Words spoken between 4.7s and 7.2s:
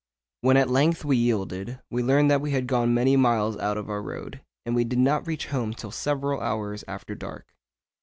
we did not reach home till several hours after